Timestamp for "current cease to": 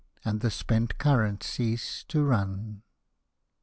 0.97-2.23